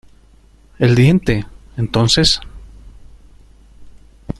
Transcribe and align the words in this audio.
el 0.79 0.95
diente. 0.95 1.45
entonces 1.77 2.41